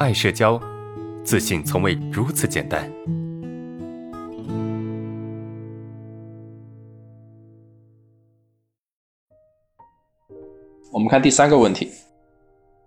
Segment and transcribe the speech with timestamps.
[0.00, 0.60] 爱社交，
[1.22, 2.90] 自信从未如此简单。
[10.92, 11.92] 我们看第三个问题，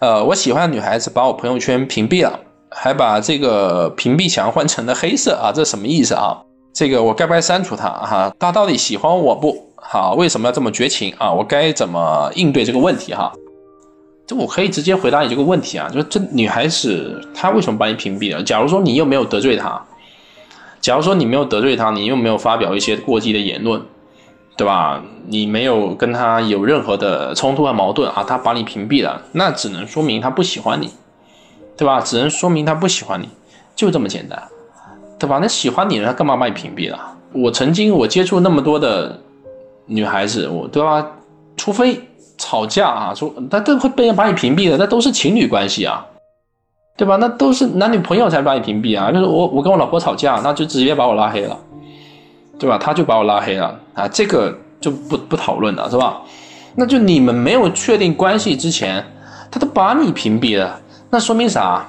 [0.00, 2.38] 呃，我喜欢的女孩子把我朋友圈屏蔽了，
[2.70, 6.44] 还把这个屏蔽墙换成了黑色啊，这什么意思啊？
[6.74, 8.30] 这个我该不该删除她哈？
[8.38, 9.70] 她到底喜欢我不？
[9.76, 11.32] 好，为什么要这么绝情啊？
[11.32, 13.32] 我该怎么应对这个问题哈？
[14.30, 18.40] 这我可以直接回答你这个问题啊，就这女孩子她为什么把你屏蔽了？
[18.40, 19.82] 假如说你又没有得罪她，
[20.80, 23.82] 假如说你没有得罪她，你又没有发表一些过激的言论，
[24.56, 25.02] 对吧？
[25.26, 30.92] 你没有跟她有任何的冲突和矛盾啊，她把你屏蔽了，那只能说明她不喜欢你，
[31.76, 32.00] 对吧？
[32.00, 33.28] 只能说明她不喜欢你，
[33.74, 34.40] 就这么简单，
[35.18, 35.40] 对吧？
[35.42, 37.16] 那喜欢你的她干嘛把你屏蔽了？
[37.32, 39.18] 我曾经我接触那么多的。
[39.92, 41.04] 女孩子，我对吧？
[41.56, 42.00] 除非
[42.50, 46.04] 吵架啊，说那都会被人把你屏蔽的，那都是情侣关系啊，
[46.96, 47.14] 对吧？
[47.20, 49.12] 那都是男女朋友才把你屏蔽啊。
[49.12, 51.56] 就是我我跟我老婆吵架，那就直接把我拉黑了，
[52.58, 52.76] 对吧？
[52.76, 56.22] 他就把我拉黑了啊，这个就不不讨论了，是吧？
[56.74, 59.04] 那就你们没有确定关系之前，
[59.48, 61.86] 他都把你屏蔽了，那说明啥？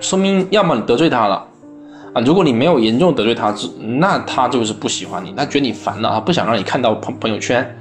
[0.00, 1.44] 说明要么你得罪他了。
[2.14, 3.54] 啊，如果你没有严重得罪他，
[3.98, 7.78] 那他就是不喜欢你，他觉得你烦了，他不想让你看到朋朋友圈，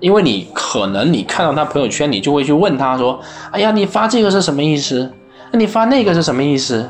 [0.00, 3.20] 因为你可能你看到他朋友圈，你就会去问他说
[3.52, 5.12] ：“哎呀，你发这个是什么意思？
[5.50, 6.88] 那你发那个是什么意思？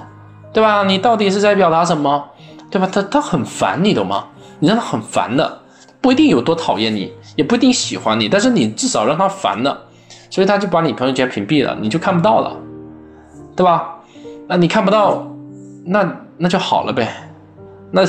[0.53, 0.85] 对吧？
[0.85, 2.25] 你到底是在表达什么？
[2.71, 4.25] 对吧？”他他很烦你，懂吗？
[4.59, 5.61] 你让他很烦的，
[6.01, 9.79] 不一定有多讨厌你，也不一定喜欢你，但是你至少让他烦了，
[10.31, 12.57] 所以他就把你朋友圈屏蔽了，你就看不到了，
[13.55, 13.97] 对吧？
[14.49, 15.27] 那你看不到，
[15.85, 16.09] 那。
[16.39, 17.09] 那就好了呗，
[17.91, 18.03] 那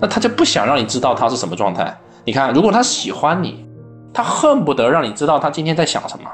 [0.00, 1.96] 那他就不想让你知道他是什么状态。
[2.24, 3.64] 你看，如果他喜欢你，
[4.12, 6.30] 他恨不得让你知道他今天在想什么，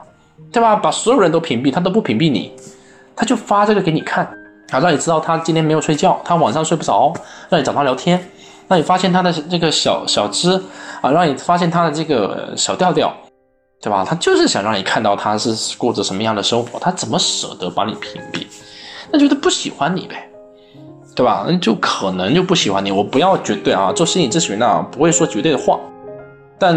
[0.52, 0.76] 对吧？
[0.76, 2.52] 把所有人都屏蔽，他都不屏蔽你，
[3.14, 4.24] 他就发这个给你看
[4.70, 7.12] 啊，让你知道他今天没有睡觉，他晚上睡不着，
[7.48, 8.22] 让你找他聊天，
[8.66, 10.62] 让你发现他的这个小小资
[11.00, 13.14] 啊，让你发现他的这个小调调，
[13.80, 14.04] 对吧？
[14.04, 18.46] 他就是想让你看到他是过着什么样的生活，他怎么舍得把你屏蔽？
[19.10, 20.24] 那就他不喜欢你呗。
[21.16, 21.44] 对吧？
[21.48, 22.92] 那就可能就不喜欢你。
[22.92, 25.76] 我不要绝对啊，做心理咨询呢不会说绝对的话，
[26.60, 26.72] 但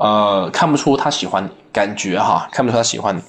[0.00, 3.20] 呃看不出他喜欢你，感觉哈看不出他喜欢你。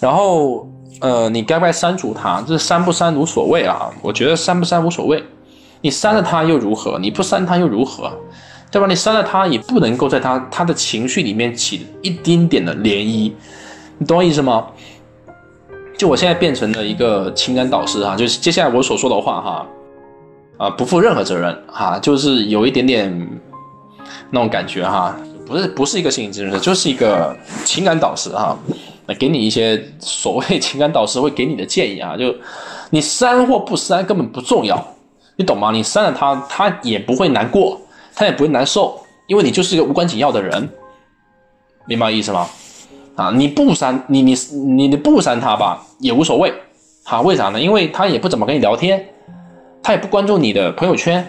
[0.00, 0.68] 然后
[1.00, 2.42] 呃你该不该删除他？
[2.46, 5.22] 这删不删无所谓啊，我觉得删不删无所谓。
[5.80, 6.98] 你删了他又如何？
[6.98, 8.10] 你不删他又如何？
[8.70, 8.86] 对吧？
[8.86, 13.32] 你删了他也不能够在他他的情绪里面起一丁点的涟漪，
[13.96, 14.66] 你懂我意思吗？
[15.96, 19.66] 就我现在变成了一个情感导师哈，就是接下来我所说的话哈，
[20.58, 23.40] 啊不负任何责任哈，就是有一点点
[24.30, 25.16] 那种感觉哈，
[25.48, 28.56] 不是不是一个心理咨询师，就是一个情感导师哈，
[29.06, 32.34] 那给你一些所谓 情感导师会给你的建议啊，就
[32.90, 34.86] 你删或不删根本不重要，
[35.36, 35.70] 你懂吗？
[35.72, 37.80] 你删了他，他也不会难过，
[38.14, 40.68] 他也不会难受，因为你就是一个无关紧要的人，
[41.86, 42.46] 明白意思吗？
[43.16, 46.52] 啊，你不删你你你你不删他吧也无所谓，
[47.04, 47.58] 啊，为啥呢？
[47.58, 49.08] 因为他也不怎么跟你聊天，
[49.82, 51.26] 他也不关注你的朋友圈，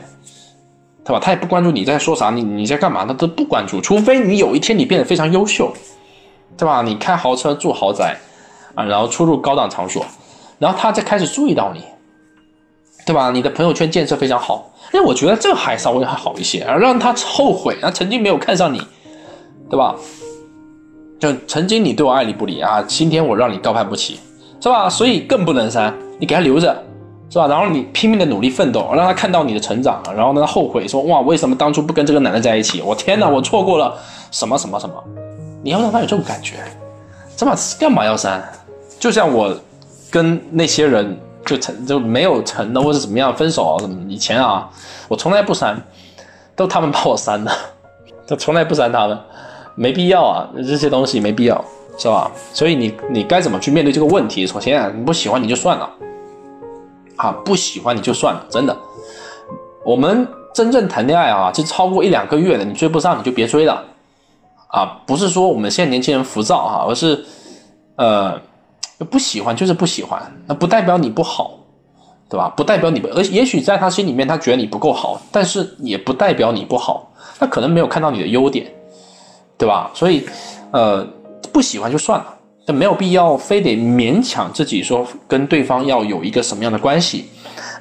[1.10, 1.20] 对吧？
[1.20, 3.82] 他也不关注你在说啥，你你在干嘛，他都不关注。
[3.82, 5.74] 除非你有一天你变得非常优秀，
[6.56, 6.84] 对吧？
[6.84, 8.16] 你开豪车住豪宅，
[8.76, 10.06] 啊，然后出入高档场所，
[10.60, 11.82] 然后他再开始注意到你，
[13.08, 13.32] 对吧？
[13.32, 18.80] 你的朋友圈建设非常好，那我觉得这还稍微还好一些，而让他后悔啊，曾经没有看上你，
[19.68, 19.96] 对吧？
[21.20, 24.20] 就曾经你对我爱理不理啊，今天我让你高攀不起，
[24.62, 24.88] 是吧？
[24.88, 26.84] 所以更不能删，你给他留着，
[27.30, 27.48] 是吧？
[27.48, 32.82] 然后你拼命的努力奋斗，让他看到你的成长，然后呢后悔说哇，为什么当初不跟这个男的在一起？
[32.82, 33.96] 我天哪，我错过了
[34.32, 34.96] 什么什么什么？
[35.62, 36.56] 你要让他有这种感觉，
[37.36, 38.44] 这么干嘛要删？
[39.00, 39.56] 就像我
[40.10, 43.96] 跟那些人就成就没有成的，或者怎么样分手啊什么？
[44.10, 44.70] 以前啊，
[45.08, 45.80] 我从来不删，
[46.56, 47.52] 都他们把我删的，
[48.26, 49.18] 就从来不删他们。
[49.76, 51.64] 没必要啊，这些东西没必要，
[51.98, 52.30] 是吧？
[52.54, 54.46] 所以你你该怎么去面对这个问题？
[54.46, 55.90] 首先啊，你不喜欢你就算了，
[57.20, 58.76] 啊，不喜欢你就算了，真的。
[59.86, 63.84] 我们真正谈恋爱啊，就超过一两个月的，你追不上你就别追了，
[64.68, 67.26] 啊，不是说我们现在年轻人浮躁哈，而是
[67.98, 68.40] 呃
[69.10, 71.60] 不喜欢就是不喜欢，那不代表你不好，
[72.30, 72.52] 对吧？
[72.56, 78.66] 不代表你不，而也许在他心里面他觉得你不够好，但是也不代表你不好，他可能没有看到你的优点。
[79.60, 79.92] 对吧？
[79.94, 80.26] 所以，
[80.72, 81.06] 呃，
[81.52, 82.38] 不喜欢就算了，
[82.70, 87.26] 但没有必要非得勉强自己说跟对方要有一个什么样的关系，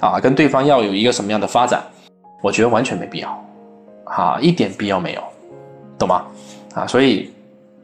[0.00, 1.82] 啊，跟对方要有一个什么样的发展，
[2.42, 3.44] 我觉得完全没必要，
[4.06, 5.22] 啊，一点必要没有，
[5.98, 6.24] 懂吗？
[6.74, 7.30] 啊，所以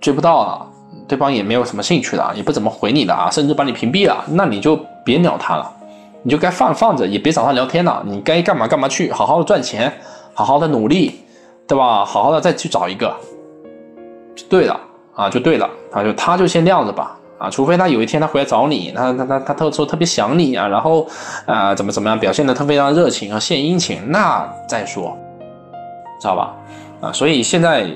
[0.00, 0.66] 追不到啊，
[1.06, 4.74] 对方也没有什么兴趣了，也不怎么回你的啊，甚至把你屏蔽了，那你就
[5.04, 5.70] 别鸟他了，
[6.22, 9.92] 你就该放放着，也别找他聊天了，你该干嘛干嘛去，好好的赚钱，
[10.32, 11.20] 好好的努力，
[11.68, 12.02] 对吧？
[12.02, 13.14] 好好的再去找一个，
[14.34, 14.80] 就对了
[15.14, 21.06] 啊，就对了啊，就他就先晾着吧啊，除非他有一天他回来找你，他他他他特说特别想你啊，然后
[21.46, 25.16] 啊怎么怎么样表现的特非常热情啊，献殷勤，那再说，
[26.20, 26.54] 知道吧？
[27.00, 27.86] 啊，所以现在。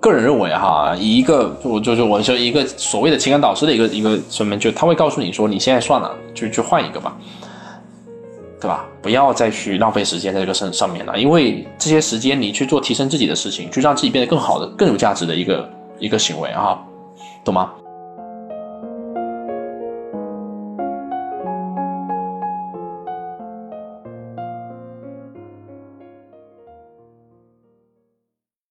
[0.00, 7.16] 个人认为哈，一个就就就我说一个所谓的情感导师的一个一个什么，就他会告诉你说，你现在算了，就去换一个吧，
[8.60, 8.84] 对吧？
[9.00, 15.66] 不要再去浪费时间在这个上上面了，因为这些时间你去做提升自己的事情，去让自己变得更好的、更有价值的一个
[15.98, 16.78] 一个行为啊，
[17.44, 17.72] 懂吗？